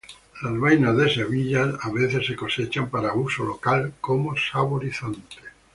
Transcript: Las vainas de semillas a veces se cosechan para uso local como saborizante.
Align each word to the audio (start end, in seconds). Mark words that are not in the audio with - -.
Las 0.41 0.59
vainas 0.59 0.97
de 0.97 1.13
semillas 1.13 1.75
a 1.83 1.91
veces 1.91 2.25
se 2.25 2.35
cosechan 2.35 2.89
para 2.89 3.13
uso 3.13 3.43
local 3.43 3.93
como 4.01 4.33
saborizante. 4.35 5.37